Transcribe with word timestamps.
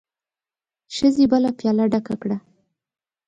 ښځې 0.95 1.25
بله 1.31 1.49
پياله 1.57 1.85
ډکه 1.91 2.15
کړه. 2.21 2.37